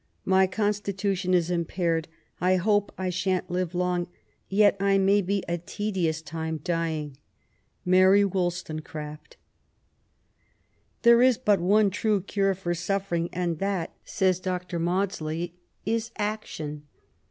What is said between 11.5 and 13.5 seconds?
one true cure for sufferings